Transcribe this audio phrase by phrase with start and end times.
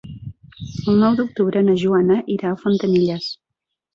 [0.93, 3.29] El nou d'octubre na Joana irà a Fontanilles.